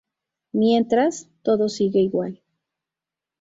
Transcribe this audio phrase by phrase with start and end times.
[0.51, 2.41] Mientras, todo sigue igual...